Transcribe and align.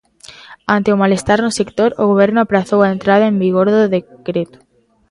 Ante 0.75 0.89
o 0.95 0.99
malestar 1.03 1.39
no 1.41 1.55
sector, 1.59 1.89
o 2.01 2.03
Goberno 2.11 2.39
aprazou 2.41 2.79
a 2.83 2.91
entrada 2.95 3.25
en 3.31 3.35
vigor 3.43 3.67
do 3.75 3.79
decreto. 3.95 4.57